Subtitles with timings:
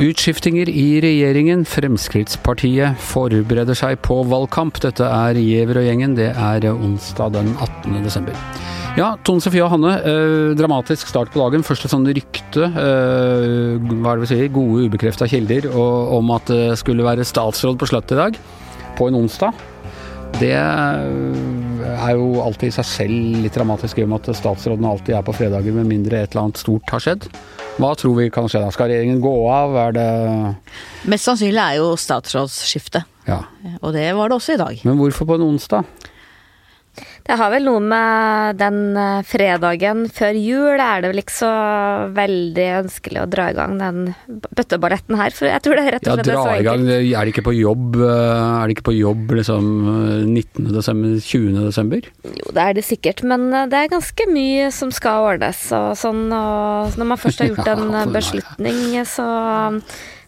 [0.00, 1.62] Utskiftinger i regjeringen.
[1.64, 4.76] Fremskrittspartiet forbereder seg på valgkamp.
[4.84, 6.18] Dette er Giæver og gjengen.
[6.20, 8.04] Det er onsdag den 18.
[8.04, 8.36] desember.
[9.00, 9.96] Ja, Tone Sofie og Hanne.
[10.04, 11.64] Eh, dramatisk start på dagen.
[11.64, 16.30] Først et sånt rykte, eh, hva er det vi sier, gode ubekrefta kilder, og, om
[16.36, 18.36] at det skulle være statsråd på slutt i dag.
[18.98, 19.54] På en onsdag.
[20.40, 20.54] Det
[21.84, 25.24] er jo alltid i seg selv litt dramatisk i og med at statsrådene alltid er
[25.26, 27.26] på fredager med mindre et eller annet stort har skjedd.
[27.80, 28.70] Hva tror vi kan skje da?
[28.74, 29.76] Skal regjeringen gå av?
[29.88, 30.08] Er det
[31.10, 33.04] Mest sannsynlig er jo statsrådsskifte.
[33.28, 33.42] Ja.
[33.80, 34.82] Og det var det også i dag.
[34.88, 35.88] Men hvorfor på en onsdag?
[37.30, 41.50] Det har vel noe med den eh, fredagen før jul, er det vel ikke så
[42.16, 44.00] veldig ønskelig å dra i gang den
[44.58, 45.30] bøtteballetten her.
[45.36, 47.46] For jeg tror det er rett og slett ja, dra i gang, Er det ikke
[47.46, 49.70] på jobb, eh, er det ikke på jobb liksom
[50.26, 50.66] 19.
[50.66, 51.62] Eh, desember, 20.
[51.68, 52.10] desember?
[52.26, 56.26] Jo, det er det sikkert, men det er ganske mye som skal ordnes og sånn.
[56.34, 59.30] Og når man først har gjort en beslutning, så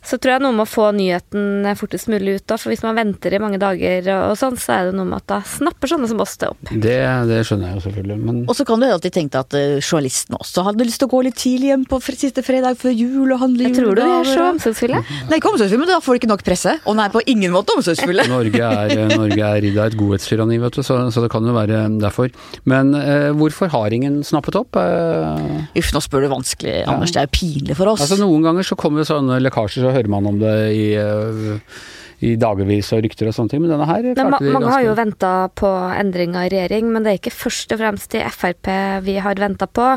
[0.02, 2.98] så tror jeg noe med å få nyheten fortest mulig ut da, for hvis man
[2.98, 6.10] venter i mange dager og sånn, så er det noe med at da snapper sånne
[6.10, 6.72] som oss det opp.
[6.72, 9.78] Det, det skjønner jeg jo selvfølgelig, men Og så kan du alltid tenke at uh,
[9.78, 13.32] journalisten også hadde lyst til å gå litt tidlig hjem på siste fredag før jul
[13.32, 13.82] og handle julegaver.
[13.82, 15.00] Tror du de er så omsorgsfulle?
[15.30, 16.74] Nei, ikke omsorgsfulle, men da får de ikke nok presse.
[16.88, 18.26] Og nei, på ingen måte omsorgsfulle.
[18.30, 21.46] Norge er, eh, Norge er ridd av et godhetstyranni, vet du, så, så, det kan
[21.46, 22.32] jo være derfor.
[22.68, 24.78] Men eh, hvorfor har ingen snappet opp?
[24.80, 25.78] Eh...
[25.78, 27.14] Uff, nå spør du vanskelig, Anders.
[27.14, 28.04] Det er jo pinlig for oss.
[28.04, 31.78] Altså, noen ganger så kommer sånne lekkasjer, så hører man om det i, eh,
[32.22, 34.84] i dagevis og rykter og sånne ting, men denne her klarte ma de Mange har
[34.86, 38.70] jo venta på endringer i regjering, men det er ikke først og fremst i Frp
[39.06, 39.88] vi har venta på.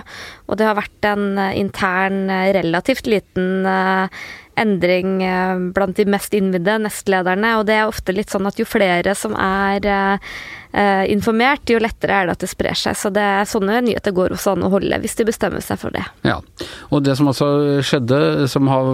[0.50, 3.68] Og det har vært en eh, intern, eh, relativt liten
[4.56, 5.18] endring
[5.76, 9.36] blant de mest innvidde nestlederne, og det er ofte litt sånn at jo flere som
[9.36, 9.84] er
[10.76, 12.98] eh, informert, jo lettere er det at det sprer seg.
[13.00, 15.96] Så det er sånne nyheter går også an å holde, hvis de bestemmer seg for
[15.96, 16.04] det.
[16.28, 16.38] Ja,
[16.92, 17.48] og det som altså
[17.86, 18.90] skjedde, som har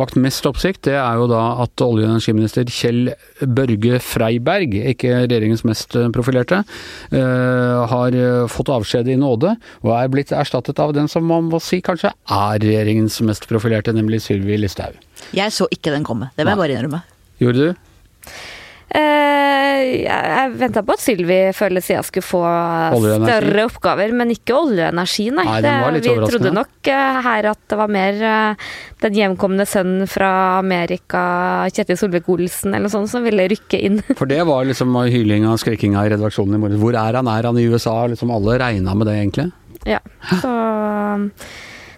[0.00, 5.24] vakt mest oppsikt, det er jo da at olje- og energiminister Kjell Børge Freiberg, ikke
[5.24, 6.62] regjeringens mest profilerte,
[7.12, 8.18] eh, har
[8.50, 12.12] fått avskjed i nåde, og er blitt erstattet av den som man må si kanskje
[12.12, 14.98] er regjeringens mest profilerte, nemlig Sylvi Listhaug.
[15.36, 17.02] Jeg så ikke den komme, det må jeg bare innrømme.
[17.42, 17.80] Gjorde du?
[18.92, 22.42] Eh, jeg venta på at Sylvi før eller siden skulle få
[23.00, 25.46] større oppgaver, men ikke olje og energi, nei.
[25.46, 28.66] nei det, vi trodde nok eh, her at det var mer eh,
[29.06, 31.24] den hjemkomne sønnen fra Amerika,
[31.72, 34.02] Kjetil Solvik-Olsen eller noe sånt, som ville rykke inn.
[34.20, 36.80] For det var liksom hylinga og skrikinga i redaksjonen i morgen.
[36.82, 37.96] Hvor er han, er han i USA?
[38.12, 39.48] Liksom alle regna med det, egentlig.
[39.88, 40.04] Ja,
[40.42, 40.52] så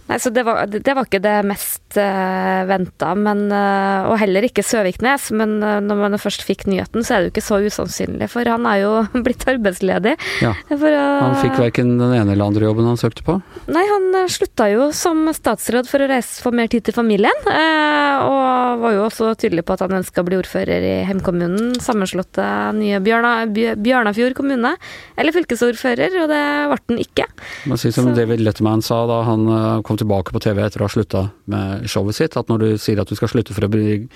[0.04, 4.44] Nei, så det var, det var ikke det mest uh, venta, men uh, Og heller
[4.44, 7.60] ikke Søviknes, men uh, når man først fikk nyheten, så er det jo ikke så
[7.64, 8.90] usannsynlig, for han er jo
[9.24, 10.12] blitt arbeidsledig.
[10.44, 13.38] Ja, for, han fikk verken den ene eller andre jobben han søkte på?
[13.72, 18.84] Nei, han slutta jo som statsråd for å reise for mer tid til familien, og
[18.84, 22.44] var jo også tydelig på at han ønska å bli ordfører i hjemkommunen, sammenslåtte
[22.76, 23.32] nye Bjørna,
[23.80, 24.74] Bjørnafjord kommune,
[25.16, 27.28] eller fylkesordfører, og det ble han ikke.
[27.70, 28.16] Man sier som så.
[28.20, 29.48] David Letterman sa da han
[29.86, 32.68] kom kom tilbake på TV etter å ha slutta med showet sitt, at når du
[32.78, 34.08] sier at du skal slutte for å bli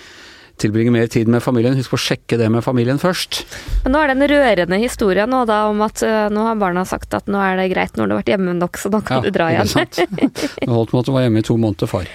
[0.62, 1.76] tilbringe mer tid med familien.
[1.78, 3.42] Husk på å sjekke det med familien først.
[3.84, 6.84] Men nå er det en rørende historie nå da om at uh, nå har barna
[6.88, 9.22] sagt at nå er det greit når du har vært hjemme nok, så nå kan
[9.22, 9.68] ja, du dra igjen.
[9.68, 9.98] Ja, sant.
[10.58, 12.08] Det holdt med at du var hjemme i to måneder, far.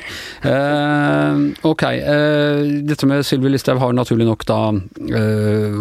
[0.44, 1.84] Uh, ok.
[2.04, 4.60] Uh, dette med Sylvi Listhaug har naturlig nok da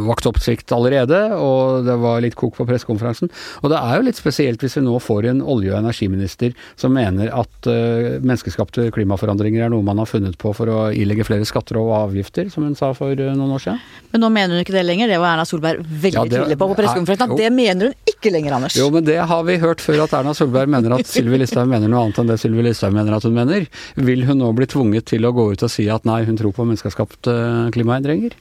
[0.06, 3.30] vakt oppsikt allerede, og det var litt kok på pressekonferansen.
[3.62, 6.94] Og det er jo litt spesielt hvis vi nå får en olje- og energiminister som
[6.94, 11.78] mener at menneskeskapte klimaforandringer er noe man har funnet på for å ilegge flere skatter
[11.80, 13.80] og avgifter som hun sa for eh, noen år siden.
[14.12, 16.68] Men nå mener hun ikke det lenger, det var Erna Solberg veldig ja, tydelig på
[16.70, 17.34] på pressekonferansen.
[17.40, 18.76] Det mener hun ikke lenger, Anders.
[18.78, 21.91] Jo, men det har vi hørt før at Erna Solberg mener at Sylvi Listhaug mener
[21.91, 23.66] noe annet enn det Sylvi Listhaug mener at hun mener.
[23.96, 26.54] Vil hun nå bli tvunget til å gå ut og si at nei, hun tror
[26.56, 27.36] på menneskeskapte
[27.74, 28.36] klimaendringer?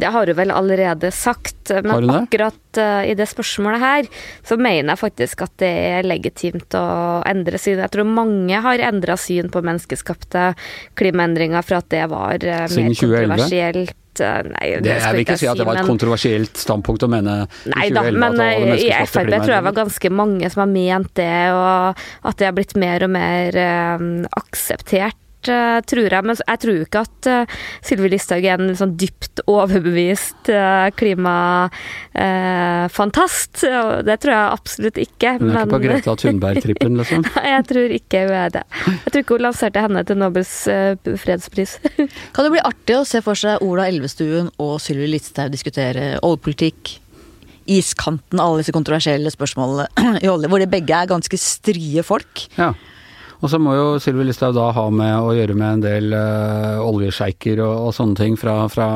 [0.00, 4.10] Det har hun vel allerede sagt, men akkurat uh, i det spørsmålet her,
[4.46, 6.84] så mener jeg faktisk at det er legitimt å
[7.28, 7.82] endre syn.
[7.84, 10.52] Jeg tror mange har endra syn på menneskeskapte
[10.98, 13.96] klimaendringer fra at det var uh, mer kontroversielt.
[14.20, 17.36] Eh, nei, det, jeg vil ikke si at det var et kontroversielt standpunkt å mene
[17.70, 18.42] Nei da, men
[18.74, 22.56] i Frp tror jeg var ganske mange som har ment det, og at det har
[22.58, 23.60] blitt mer og mer
[23.94, 24.10] um,
[24.42, 26.24] akseptert Eh, tror jeg.
[26.26, 27.44] Men jeg tror ikke at uh,
[27.86, 33.52] Sylvi Listhaug er en sånn dypt overbevist uh, klimafantast.
[33.64, 35.28] Uh, det tror jeg absolutt ikke.
[35.40, 35.60] Hun er men...
[35.60, 37.22] ikke på Greta Thunberg-trippen, liksom?
[37.54, 38.64] jeg tror ikke hun er det.
[38.86, 40.54] Jeg tror ikke hun lanserte henne til Nobels
[41.24, 41.70] fredspris.
[42.34, 46.82] kan det bli artig å se for seg Ola Elvestuen og Sylvi Listhaug diskutere oljepolitikk
[47.70, 49.86] iskanten, alle disse kontroversielle spørsmålene
[50.24, 52.46] i olje, hvor de begge er ganske strie folk.
[52.56, 52.72] Ja.
[53.40, 56.80] Og så må jo Sylvi Listhaug da ha med å gjøre med en del uh,
[56.84, 58.88] oljesjeiker og, og, sånne ting fra, fra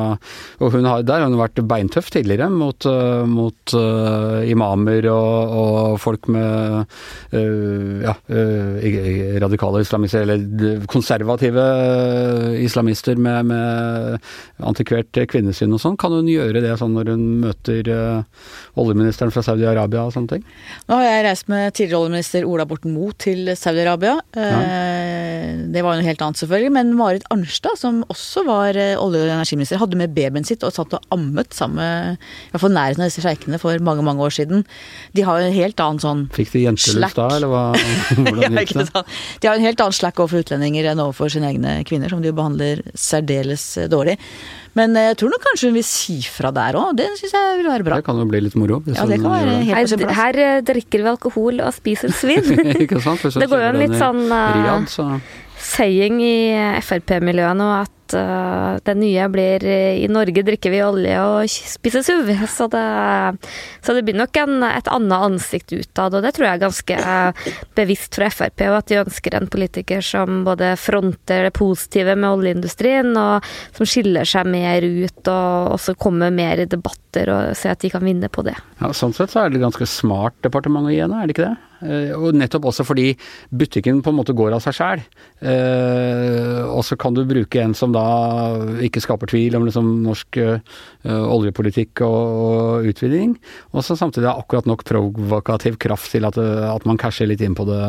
[0.61, 5.55] Og hun har, der har hun vært beintøff tidligere mot, uh, mot uh, imamer og,
[5.55, 6.85] og, folk med
[7.35, 8.13] ja,
[9.41, 11.63] radikale islamister, eller konservative
[12.61, 14.27] islamister med, med
[14.67, 15.97] antikvert kvinnesyn og sånn.
[15.99, 17.89] Kan hun gjøre det sånn når hun møter
[18.79, 20.45] oljeministeren fra Saudi-Arabia og sånne ting?
[20.89, 24.17] Nå har jeg reist med tidligere oljeminister Ola Borten Moe til Saudi-Arabia.
[24.35, 26.71] Eh, det var jo noe helt annet, selvfølgelig.
[26.75, 30.73] Men Marit Arnstad, som også var eh, olje- og energiminister, hadde med babyen sitt og
[30.75, 34.23] satt og ammet sammen med i hvert fall nærheten av disse sjeikene for mange mange
[34.25, 34.65] år siden.
[35.15, 37.63] De har jo en helt annen sånn Fikk de jentelus da, eller hva,
[38.19, 39.05] hvordan gikk det?
[39.41, 42.31] de har en helt annen slack overfor utlendinger enn overfor sine egne kvinner, som de
[42.31, 44.19] jo behandler særdeles eh, dårlig.
[44.75, 46.97] Men jeg tror nok kanskje hun vil si fra der òg.
[46.99, 47.99] Det syns jeg vil være bra.
[48.01, 48.81] Det kan jo bli litt moro.
[48.91, 52.51] Ja, det kan være helt her, her drikker vi alkohol og spiser svin.
[52.83, 53.23] Ikke sant?
[53.23, 55.09] det går jo en litt sånn Riyadh, så
[55.65, 56.37] saying i
[56.83, 62.31] Frp-miljøet nå at uh, det nye blir I Norge drikker vi olje og spiser SUV.
[62.55, 62.83] Så det,
[63.81, 66.99] så det blir nok en, et annet ansikt utad, og det tror jeg er ganske
[67.01, 68.65] uh, bevisst fra Frp.
[68.69, 73.45] Og at de ønsker en politiker som både fronter det positive med oljeindustrien, og
[73.75, 77.91] som skiller seg mer ut og også kommer mer i debatter og ser at de
[77.93, 78.55] kan vinne på det.
[78.79, 81.49] Ja, Sånn sett så er det ganske smart departement å gi henne, er det ikke
[81.49, 81.57] det?
[81.83, 83.11] Eh, og nettopp også fordi
[83.51, 85.03] butikken på en måte går av seg sjæl.
[85.43, 88.05] Eh, og så kan du bruke en som da
[88.85, 90.59] ikke skaper tvil om liksom norsk uh,
[91.05, 93.35] oljepolitikk og, utvinning,
[93.73, 97.55] og så samtidig har akkurat nok provokativ kraft til at, at, man casher litt inn
[97.57, 97.79] på det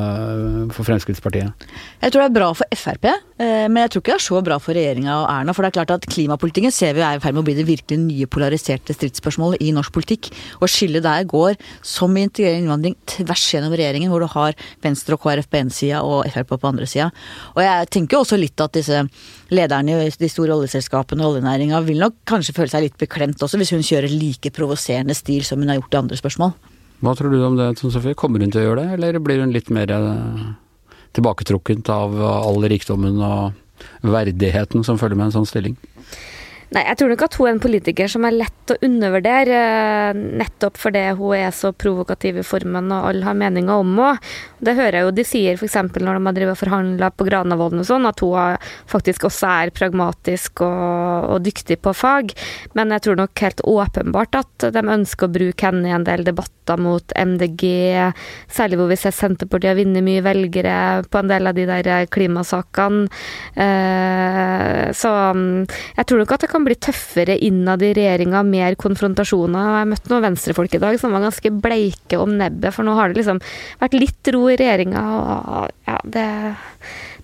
[0.74, 1.66] for Fremskrittspartiet.
[2.02, 3.08] Jeg tror det er bra for Frp,
[3.40, 5.54] men jeg tror ikke det er så bra for regjeringa og Erna.
[5.56, 7.66] For det er klart at klimapolitikken ser vi er i ferd med å bli det
[7.68, 10.30] virkelig nye polariserte stridsspørsmålet i norsk politikk.
[10.60, 14.56] Og skillet der går, som i integrering og innvandring, tvers gjennom regjeringen, hvor du har
[14.84, 17.08] Venstre og KrF på ene sida og Frp på andre sida.
[17.54, 19.02] Og jeg tenker også litt at disse
[19.54, 23.60] lederne i de store oljeselskapene og oljenæringa vil nok kanskje føle seg litt beklemt også,
[23.60, 26.56] hvis hun kjører like provoserende stil som hun har gjort i andre spørsmål.
[27.04, 28.16] Hva tror du om det, Tone Sofie?
[28.18, 30.46] Kommer hun til å gjøre det, eller blir hun litt mer eh,
[31.16, 35.76] tilbaketrukket av all rikdommen og verdigheten som følger med en sånn stilling?
[36.74, 39.58] Nei, jeg tror nok at hun er en politiker som er lett å undervurdere,
[40.10, 44.18] eh, nettopp fordi hun er så provokativ i formen og alle har meninger om henne.
[44.58, 45.76] Det hører jeg jo de sier f.eks.
[46.02, 48.58] når de har forhandla på Granavolden og sånn, at hun
[48.90, 52.34] faktisk også er pragmatisk og, og, dyktig på fag.
[52.74, 56.26] Men jeg tror nok helt åpenbart at de ønsker å bruke henne i en del
[56.26, 57.62] debatter mot MDG,
[58.50, 60.76] særlig hvor vi ser Senterpartiet har vunnet mye velgere
[61.06, 63.06] på en del av de der klimasakene.
[63.54, 65.66] Eh, så mm,
[66.00, 69.70] jeg tror nok at det kan bli tøffere innad i regjeringa, mer konfrontasjoner.
[69.70, 72.96] Jeg har møtt noen venstrefolk i dag som var ganske bleike om nebbet, for nå
[72.98, 73.42] har det liksom
[73.82, 76.26] vært litt ro i regjeringa, og ja, det,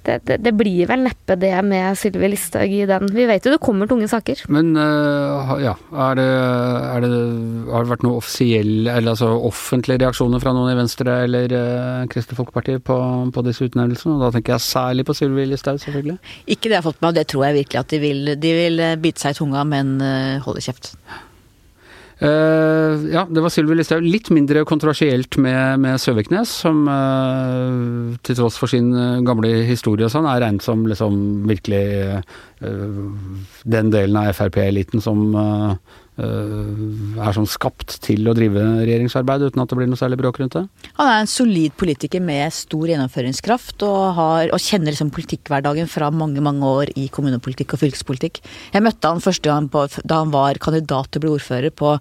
[0.07, 3.09] det, det, det, blir vel neppe det med Sylvi Listhaug i den.
[3.15, 4.45] Vi vet jo det kommer tunge saker.
[4.53, 5.75] Men uh, ja,
[6.09, 7.11] er det, er det,
[7.71, 12.05] har det vært noen offisielle, eller altså offentlige reaksjoner fra noen i Venstre eller uh,
[12.13, 12.99] Kristelig Folkeparti på,
[13.35, 14.19] på, disse utnevnelsene?
[14.19, 16.19] Og da tenker jeg særlig på Sylvi Listhaug, selvfølgelig.
[16.47, 18.33] Ikke det jeg har fått med meg, og det tror jeg virkelig at de vil.
[18.43, 20.97] De vil bite seg i tunga, men uh, holde kjeft.
[22.23, 24.05] Uh, ja, det var Sylvi Listhaug.
[24.07, 30.07] Litt mindre kontroversielt med, med Søviknes, som uh, til tross for sin uh, gamle historie
[30.07, 31.19] og sånn, er regnet som liksom
[31.51, 31.83] virkelig
[32.63, 35.33] den delen av Frp-eliten som
[36.23, 40.57] er sånn skapt til å drive regjeringsarbeid uten at det blir noe særlig bråk rundt
[40.59, 40.65] det?
[40.99, 46.13] Han er en solid politiker med stor gjennomføringskraft og, har, og kjenner liksom politikkhverdagen fra
[46.15, 48.43] mange mange år i kommunepolitikk og fylkespolitikk.
[48.75, 51.97] Jeg møtte han første gang på, da han var kandidat til å bli ordfører på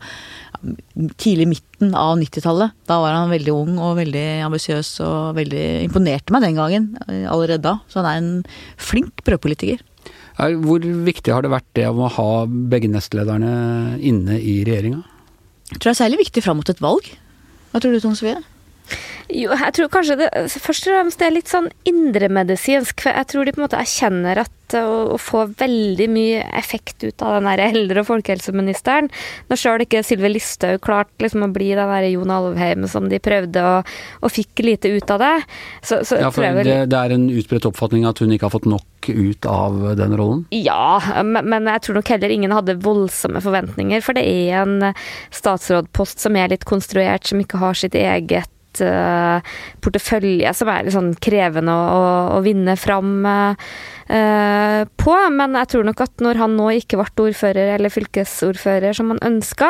[1.21, 2.75] tidlig midten av 90-tallet.
[2.89, 7.63] Da var han veldig ung og veldig ambisiøs og veldig imponerte meg den gangen allerede
[7.65, 7.77] da.
[7.89, 8.33] Så han er en
[8.81, 9.81] flink brødpolitiker.
[10.41, 15.03] Hvor viktig har det vært det om å ha begge nestlederne inne i regjeringa?
[15.71, 17.05] Jeg tror det er særlig viktig fram mot et valg.
[17.71, 18.39] Hva tror du, Tone Sofie?
[19.31, 23.05] Jo, jeg tror kanskje det først og fremst det er litt sånn indremedisinsk.
[23.07, 27.37] Jeg tror de på en måte erkjenner at å, få veldig mye effekt ut av
[27.37, 29.09] den der eldre folkehelseministeren.
[29.49, 33.21] Når sjøl ikke Sylvi Listhaug klarte liksom å bli den der Jon Alvheim som de
[33.23, 35.33] prøvde, og, og fikk lite ut av det.
[35.79, 36.67] Så, så ja, for vel...
[36.67, 40.15] det, det, er en utbredt oppfatning at hun ikke har fått nok ut av den
[40.19, 40.45] rollen?
[40.55, 44.03] Ja, men jeg tror nok heller ingen hadde voldsomme forventninger.
[44.05, 44.91] For det er en
[45.35, 48.49] statsrådpost som er litt konstruert, som ikke har sitt eget
[49.83, 52.05] portefølje som er litt sånn krevende å,
[52.37, 53.25] å, vinne fram.
[54.11, 55.13] Eh, på.
[55.31, 59.21] Men jeg tror nok at når han nå ikke ble ordfører eller fylkesordfører som han
[59.23, 59.69] ønska,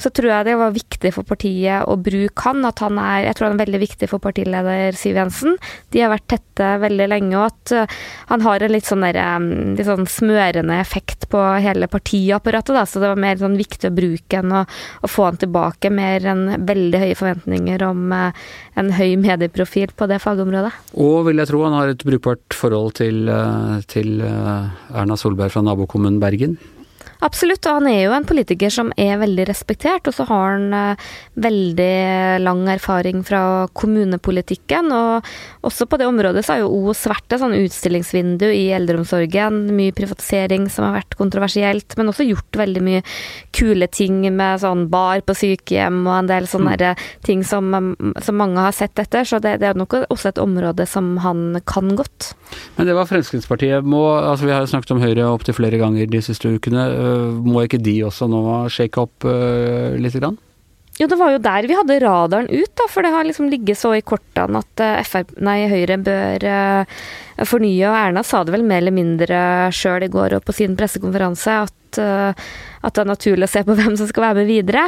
[0.00, 2.64] så tror jeg det var viktig for partiet å bruke han.
[2.66, 5.56] At han er Jeg tror han er veldig viktig for partileder Siv Jensen.
[5.94, 7.96] De har vært tette veldig lenge, og at uh,
[8.32, 9.18] han har en litt sånn, der,
[9.76, 12.74] litt sånn smørende effekt på hele partiapparatet.
[12.74, 12.84] Da.
[12.88, 16.26] Så det var mer sånn viktig å bruke enn å, å få han tilbake, mer
[16.26, 20.74] enn veldig høye forventninger om uh, en høy medieprofil på det fagområdet.
[20.98, 25.62] Og vil jeg tro han har et brukbart forhold til, uh, til Erna Solberg fra
[25.66, 26.56] nabokommunen Bergen?
[27.24, 30.08] Absolutt, og han er jo en politiker som er veldig respektert.
[30.08, 31.06] Og så har han uh,
[31.40, 33.40] veldig lang erfaring fra
[33.76, 34.92] kommunepolitikken.
[34.92, 39.64] Og også på det området så har jo Os vært et sånn utstillingsvindu i eldreomsorgen.
[39.74, 43.02] Mye privatisering som har vært kontroversielt, men også gjort veldig mye
[43.56, 47.04] kule ting med sånn bar på sykehjem og en del sånne mm.
[47.26, 47.72] ting som,
[48.22, 49.24] som, mange har sett etter.
[49.26, 52.34] Så det, det er nok også et område som han kan godt.
[52.76, 53.86] Men det var Fremskrittspartiet.
[53.86, 56.86] Må, altså vi har jo snakket om Høyre opptil flere ganger de siste ukene.
[57.16, 58.42] Eh, må ikke de også nå
[58.72, 60.38] shake opp uh, lite grann?
[60.96, 63.76] Jo, det var jo der vi hadde radaren ut, da, for det har liksom ligget
[63.76, 67.00] så i kortene at uh, FR, nei, Høyre bør uh,
[67.44, 67.84] fornye.
[67.90, 69.40] Og Erna sa det vel mer eller mindre
[69.76, 72.32] sjøl i går og på sin pressekonferanse at, uh,
[72.80, 74.86] at det er naturlig å se på hvem som skal være med videre.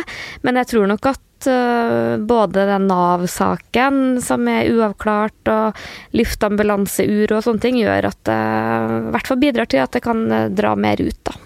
[0.49, 7.63] Men jeg tror nok at både den Nav-saken som er uavklart, og luftambulanseuro og sånne
[7.63, 10.25] ting, gjør at det i hvert fall bidrar til at det kan
[10.59, 11.37] dra mer ut, da.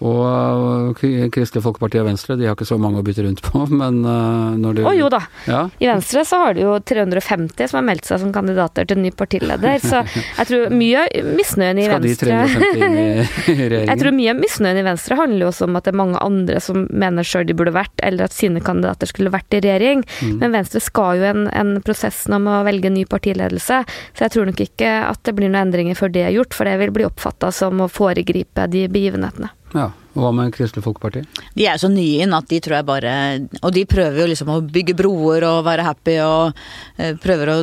[0.00, 4.00] Og Kristelig Folkeparti og Venstre de har ikke så mange å bytte rundt på, men
[4.06, 5.20] uh, når du Å jo da.
[5.50, 5.62] Ja.
[5.82, 9.12] I Venstre så har du jo 350 som har meldt seg som kandidater til ny
[9.12, 13.04] partileder, så jeg tror mye av misnøyen i Skal Venstre Skal de 350 inn i
[13.60, 13.92] regjeringen?
[13.92, 16.24] Jeg tror mye av misnøyen i Venstre handler jo også om at det er mange
[16.30, 20.04] andre som mener sjøl de burde vært, eller at sine kandidater skulle vært i regjering.
[20.24, 20.34] Mm.
[20.40, 24.48] Men Venstre skal jo en, en prosess om å velge ny partiledelse, så jeg tror
[24.48, 27.08] nok ikke at det blir noen endringer før det er gjort, for det vil bli
[27.08, 29.52] oppfatta som å foregripe de begivenhetene.
[29.76, 31.22] Ja, og Hva med Kristelig Folkeparti?
[31.54, 33.12] De er så nye inn at de tror jeg bare
[33.60, 37.58] Og de prøver jo liksom å bygge broer og være happy og uh, prøver å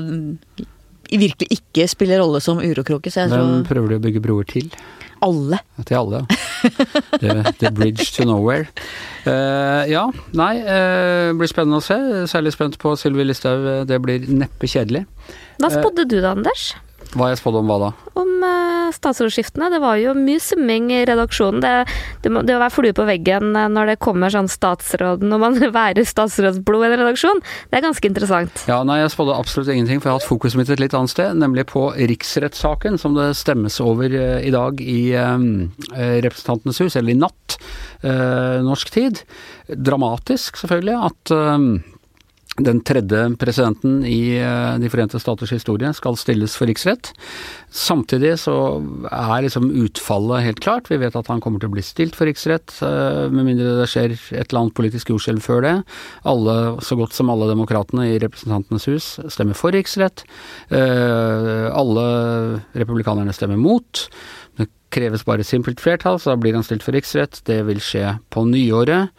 [1.07, 3.11] virkelig ikke spille rolle som urokråke.
[3.13, 4.71] Hvem prøver de å bygge broer til?
[5.23, 5.59] Alle.
[5.87, 6.37] Til alle, ja.
[7.21, 8.67] the, the, bridge to nowhere.
[9.25, 10.03] Uh, ja,
[10.37, 11.97] nei, uh, blir spennende å se.
[12.29, 13.87] Særlig spent på Sylvi Listhaug.
[13.89, 15.07] Det blir neppe kjedelig.
[15.57, 16.73] Hva spådde du da, Anders?
[17.15, 17.89] Hva jeg spådde om hva da?
[18.19, 19.69] Om uh, statsrådsskiftene.
[19.71, 21.61] Det var jo mye summing i redaksjonen.
[21.63, 21.71] Det,
[22.23, 25.41] det, må, det å være flue på veggen eh, når det kommer sånn statsråd Når
[25.41, 28.63] man værer statsrådsblod i en redaksjon, det er ganske interessant.
[28.69, 31.13] Ja, nei, jeg spådde absolutt ingenting, for jeg har hatt fokuset mitt et litt annet
[31.13, 31.37] sted.
[31.39, 35.37] Nemlig på riksrettssaken som det stemmes over uh, i dag i uh,
[35.97, 37.57] Representantenes hus, eller i natt,
[38.63, 39.21] norsk tid.
[39.67, 41.31] Dramatisk, selvfølgelig, at
[42.57, 47.11] den tredje presidenten i eh, De forente staters historie skal stilles for riksrett.
[47.69, 48.55] Samtidig så
[49.11, 50.89] er liksom utfallet helt klart.
[50.89, 53.89] Vi vet at han kommer til å bli stilt for riksrett, eh, med mindre det
[53.91, 55.75] skjer et eller annet politisk jordskjelv før det.
[56.27, 60.25] Alle, så godt som alle demokratene i Representantenes hus stemmer for riksrett.
[60.73, 62.07] Eh, alle
[62.73, 64.07] republikanerne stemmer mot.
[64.57, 67.41] Det kreves bare simpelt flertall, så da blir han stilt for riksrett.
[67.47, 69.13] Det vil skje på nyåret.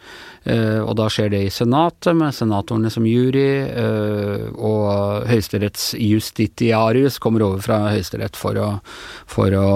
[0.47, 7.43] Eh, og da skjer det i Senatet, med senatorene som jury, eh, og høyesterettsjustitiarius kommer
[7.45, 8.69] over fra Høyesterett for å,
[9.29, 9.69] for å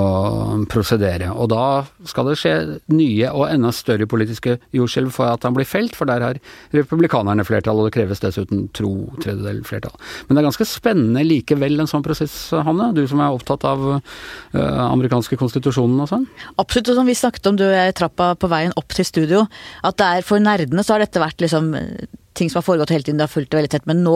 [0.72, 1.30] prosedere.
[1.36, 2.56] Og da skal det skje
[2.94, 6.42] nye og enda større politiske jordskjelv for at han blir felt, for der har
[6.74, 9.96] republikanerne flertall, og det kreves dessuten tro tredjedel flertall.
[10.26, 13.84] Men det er ganske spennende likevel, en sånn prosess, Hanne, du som er opptatt av
[14.54, 15.38] amerikanske amerikanske
[15.84, 16.28] konstitusjonen og sånn?
[16.62, 19.46] Absolutt, og som vi snakket om du og i trappa på veien opp til studio,
[19.84, 21.74] at det er for nerdene så har dette vært liksom
[22.38, 23.88] ting som har foregått hele tiden, de har fulgt det veldig tett.
[23.90, 24.16] Men nå,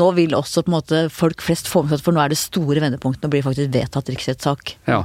[0.00, 2.40] nå, vil også på en måte folk flest få med seg for nå er det
[2.40, 4.74] store vendepunktet og blir faktisk vedtatt riksrettssak.
[4.90, 5.02] Ja.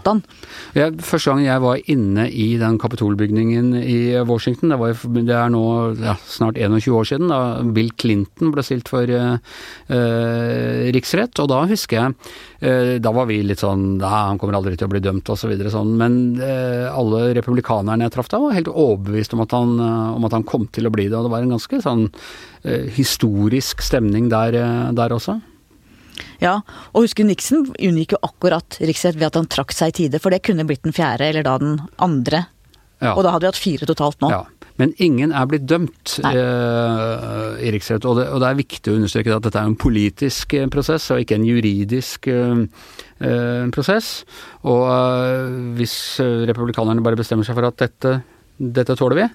[0.77, 5.53] Jeg, første gang jeg var inne i den kapitolbygningen i Washington, det, var, det er
[5.53, 5.63] nå
[6.01, 7.41] ja, snart 21 år siden, da
[7.75, 9.37] Bill Clinton ble stilt for uh,
[10.95, 11.41] riksrett.
[11.43, 12.15] Og da husker jeg
[12.63, 15.39] uh, Da var vi litt sånn Nei, han kommer aldri til å bli dømt osv.
[15.39, 15.93] Så videre, sånn.
[15.97, 16.15] Men
[16.91, 20.67] alle republikanerne jeg traff da, var helt overbevist om at, han, om at han kom
[20.75, 21.15] til å bli det.
[21.15, 22.03] Og det var en ganske sånn
[22.95, 25.39] historisk stemning der, eh, der også.
[26.39, 26.59] Ja,
[26.93, 30.33] og husker Nixon unngikk jo akkurat riksrett ved at han trakk seg i tide, for
[30.33, 32.45] det kunne blitt den fjerde eller da den andre.
[32.99, 33.13] Ja.
[33.15, 34.31] Og da hadde vi hatt fire totalt nå.
[34.33, 34.45] Ja.
[34.79, 38.95] Men ingen er blitt dømt eh, i riksrett, og det, og det, er viktig å
[38.95, 44.11] understreke at dette er en politisk eh, prosess og ikke en juridisk eh, prosess.
[44.63, 45.97] Og eh, hvis
[46.47, 48.21] republikanerne bare bestemmer seg for at dette,
[48.55, 49.27] dette tåler vi,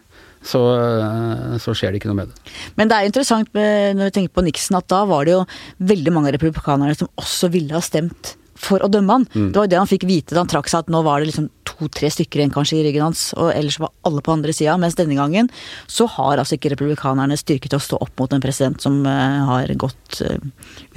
[0.45, 2.55] så, eh, så, skjer det ikke noe med det.
[2.79, 5.45] Men det er interessant når vi tenker på Nixon, at da var det jo
[5.93, 9.27] veldig mange republikanere som også ville ha stemt for å dømme han.
[9.33, 11.31] Det var jo det han fikk vite da han trakk seg, at nå var det
[11.31, 14.77] liksom to-tre stykker igjen kanskje i ryggen hans, og ellers var alle på andre sida.
[14.81, 15.51] Mens denne gangen
[15.91, 19.45] så har altså ikke republikanerne styrke til å stå opp mot en president som uh,
[19.51, 20.39] har gått uh,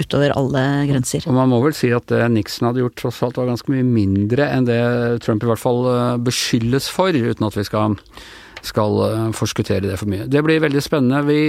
[0.00, 1.26] utover alle grenser.
[1.26, 3.86] Og man må vel si at det Nixon hadde gjort tross alt var ganske mye
[3.86, 4.82] mindre enn det
[5.24, 5.82] Trump i hvert fall
[6.24, 7.98] beskyldes for, uten at vi skal
[8.66, 10.28] skal forskuttere det for mye.
[10.30, 11.24] Det blir veldig spennende.
[11.28, 11.40] Vi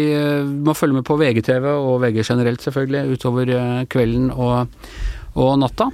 [0.66, 3.54] må følge med på VGTV og VG generelt, selvfølgelig, utover
[3.90, 4.76] kvelden og,
[5.40, 5.90] og natta.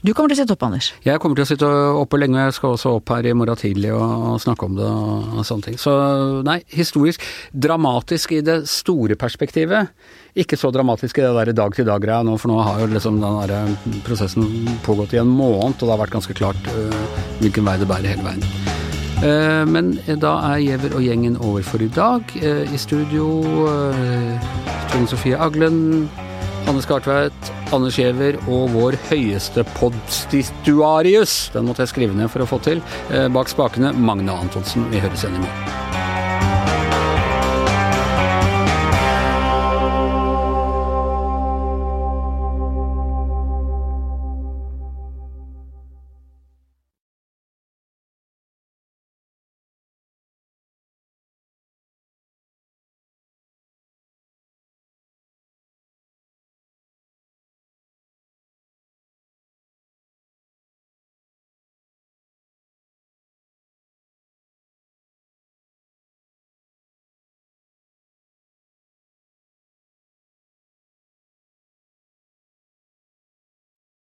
[0.00, 0.86] Du kommer til å sitte oppe, Anders?
[1.04, 1.68] Jeg kommer til å sitte
[2.00, 2.46] oppe lenge.
[2.46, 5.76] Jeg skal også opp her i morgen tidlig og, snakke om det og, sånne ting.
[5.80, 5.92] Så
[6.46, 7.26] nei, historisk.
[7.52, 9.92] Dramatisk i det store perspektivet.
[10.40, 13.56] Ikke så dramatisk i det der dag-til-dag-greia nå, for nå har jo liksom den der
[13.58, 14.48] eh, prosessen
[14.86, 16.76] pågått i en måned, og det har vært ganske klart
[17.42, 18.79] hvilken vei det bærer hele veien.
[19.20, 22.24] Uh, men da er Giæver og gjengen over for i dag.
[22.40, 23.28] Uh, I studio
[24.90, 26.08] Tone Sofie Aglen.
[26.68, 31.50] Anne Skartveit, Anders Giæver og vår høyeste podstituarius.
[31.54, 32.82] Den måtte jeg skrive ned for å få til.
[33.10, 34.86] Eh, bak spakene Magne Antonsen.
[34.92, 35.89] Vi høres igjen i morgen.